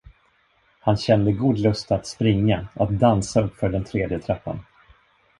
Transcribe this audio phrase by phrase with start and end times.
[0.79, 4.59] Han kände god lust att springa, att dansa uppför den tredje trappan.